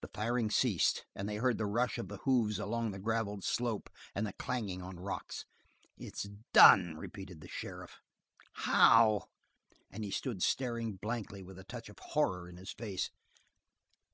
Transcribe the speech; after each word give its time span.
The 0.00 0.08
firing 0.14 0.48
ceased, 0.48 1.04
and 1.14 1.28
they 1.28 1.36
heard 1.36 1.58
the 1.58 1.66
rush 1.66 1.98
of 1.98 2.08
the 2.08 2.16
hoofs 2.24 2.58
along 2.58 2.92
the 2.92 2.98
graveled 2.98 3.44
slope 3.44 3.90
and 4.14 4.26
the 4.26 4.32
clanging 4.32 4.80
on 4.80 4.98
rocks. 4.98 5.44
"It's 5.98 6.22
done," 6.54 6.94
repeated 6.96 7.42
the 7.42 7.48
sheriff. 7.48 7.98
"How?" 8.54 9.28
And 9.90 10.02
he 10.02 10.10
stood 10.12 10.42
staring 10.42 10.96
blankly, 10.96 11.42
with 11.42 11.58
a 11.58 11.64
touch 11.64 11.90
or 11.90 11.94
horror 12.00 12.48
in 12.48 12.56
his 12.56 12.72
face. 12.72 13.10